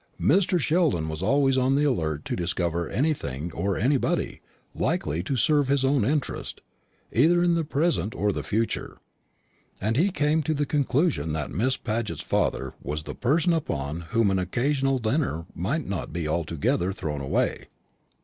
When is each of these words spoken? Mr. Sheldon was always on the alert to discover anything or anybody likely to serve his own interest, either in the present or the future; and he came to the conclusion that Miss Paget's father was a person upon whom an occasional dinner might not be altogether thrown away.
Mr. 0.19 0.59
Sheldon 0.59 1.07
was 1.09 1.21
always 1.21 1.59
on 1.59 1.75
the 1.75 1.83
alert 1.83 2.25
to 2.25 2.35
discover 2.35 2.89
anything 2.89 3.51
or 3.51 3.77
anybody 3.77 4.41
likely 4.73 5.21
to 5.21 5.35
serve 5.35 5.67
his 5.67 5.85
own 5.85 6.03
interest, 6.03 6.61
either 7.13 7.43
in 7.43 7.53
the 7.53 7.63
present 7.63 8.15
or 8.15 8.31
the 8.31 8.41
future; 8.41 8.97
and 9.79 9.95
he 9.97 10.09
came 10.09 10.41
to 10.41 10.55
the 10.55 10.65
conclusion 10.65 11.33
that 11.33 11.51
Miss 11.51 11.77
Paget's 11.77 12.21
father 12.23 12.73
was 12.81 13.03
a 13.07 13.13
person 13.13 13.53
upon 13.53 14.01
whom 14.09 14.31
an 14.31 14.39
occasional 14.39 14.97
dinner 14.97 15.45
might 15.53 15.85
not 15.85 16.11
be 16.11 16.27
altogether 16.27 16.91
thrown 16.91 17.21
away. 17.21 17.65